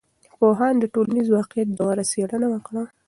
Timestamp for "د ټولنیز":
0.81-1.27